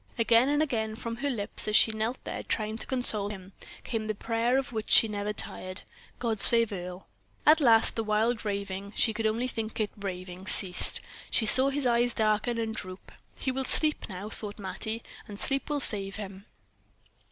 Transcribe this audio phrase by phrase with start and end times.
[0.17, 3.51] Again and again from her lips, as she knelt there trying to console him,
[3.83, 5.83] came the prayer of which she never tired
[6.17, 7.05] "God save Earle."
[7.45, 11.85] At last the wild raving she could only think it raving ceased; she saw his
[11.85, 13.11] eyes darken and droop.
[13.37, 16.47] "He will sleep now," thought Mattie, "and sleep will save him."